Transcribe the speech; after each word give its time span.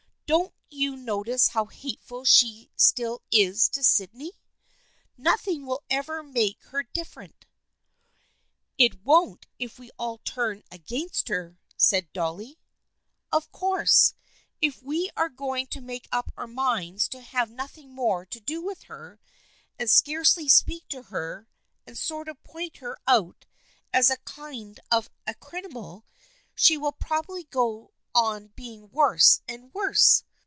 Don't 0.27 0.53
you 0.69 0.95
notice 0.95 1.49
how 1.49 1.65
hateful 1.65 2.23
she 2.23 2.71
still 2.77 3.21
is 3.31 3.67
to 3.67 3.83
Syd 3.83 4.13
ney? 4.13 4.31
Nothing 5.17 5.65
will 5.65 5.83
ever 5.89 6.23
make 6.23 6.63
her 6.67 6.83
different."" 6.83 7.45
It 8.77 9.03
won't 9.03 9.45
if 9.59 9.77
we 9.77 9.91
all 9.99 10.19
turn 10.19 10.63
against 10.71 11.27
her," 11.27 11.59
said 11.75 12.13
Dolly." 12.13 12.57
Of 13.33 13.51
course 13.51 14.13
if 14.61 14.81
we 14.81 15.09
are 15.17 15.27
going 15.27 15.67
to 15.67 15.81
make 15.81 16.07
up 16.13 16.31
our 16.37 16.47
minds 16.47 17.09
to 17.09 17.19
have 17.19 17.51
nothing 17.51 17.89
more 17.93 18.25
to 18.27 18.39
do 18.39 18.61
with 18.63 18.83
her, 18.83 19.19
and 19.77 19.89
scarcely 19.89 20.47
speak 20.47 20.87
to 20.87 21.01
her, 21.03 21.49
and 21.85 21.97
sort 21.97 22.29
of 22.29 22.41
point 22.41 22.77
her 22.77 22.97
out 23.05 23.43
as 23.91 24.09
a 24.09 24.15
kind 24.15 24.79
of 24.89 25.09
THE 25.09 25.09
FRIENDSHIP 25.09 25.09
OF 25.09 25.09
ANNE 25.27 25.33
295 25.33 25.35
a 25.35 25.45
criminal, 25.49 26.05
she 26.55 26.77
will 26.77 26.93
probably 26.93 27.43
go 27.43 27.91
on 28.13 28.47
being 28.57 28.89
worse 28.89 29.39
and 29.47 29.73
worse." 29.73 30.25